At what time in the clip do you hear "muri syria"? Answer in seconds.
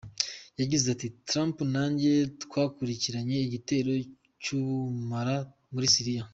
5.73-6.23